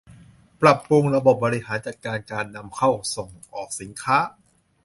[0.61, 4.17] ปรับปรุงระบบบริหารจัดการการนำเข้าส่งออกสินค้า